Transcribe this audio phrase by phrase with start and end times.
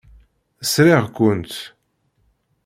[0.63, 1.55] Sriɣ-kent.